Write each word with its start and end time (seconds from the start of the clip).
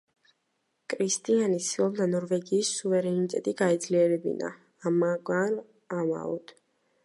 კრისტიანი 0.93 1.59
ცდილობდა 1.65 2.07
ნორვეგიის 2.15 2.71
სუვერენიტეტი 2.79 3.55
გაეძლიერებინა, 3.61 4.53
მაგრამ 5.05 5.63
ამაოდ. 6.03 6.61